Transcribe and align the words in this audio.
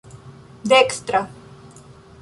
dekstra 0.69 1.19